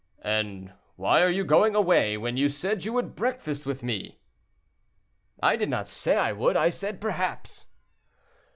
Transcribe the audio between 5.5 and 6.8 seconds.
did not say I would; I